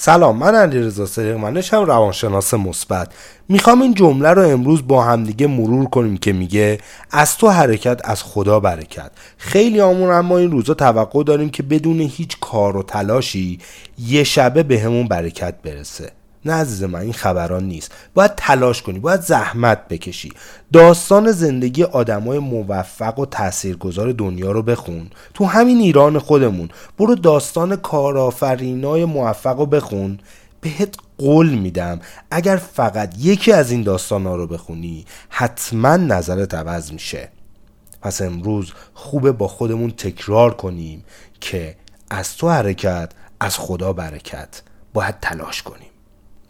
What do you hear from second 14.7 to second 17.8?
همون برکت برسه. نه عزیز من این خبران